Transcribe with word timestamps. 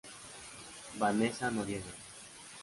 Vanessa 1.01 1.51
Noriega. 1.51 1.93